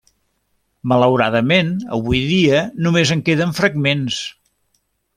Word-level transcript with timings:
Malauradament 0.93 1.69
avui 1.99 2.23
dia 2.31 2.63
només 2.87 3.15
en 3.19 3.23
queden 3.31 3.55
fragments. 3.63 4.23